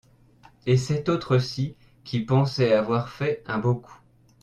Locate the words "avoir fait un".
2.73-3.59